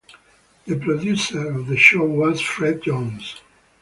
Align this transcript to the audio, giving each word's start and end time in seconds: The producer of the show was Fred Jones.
The 0.65 0.77
producer 0.79 1.51
of 1.51 1.67
the 1.67 1.77
show 1.77 2.03
was 2.05 2.41
Fred 2.41 2.81
Jones. 2.81 3.39